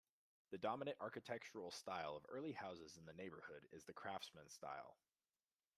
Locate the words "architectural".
0.99-1.69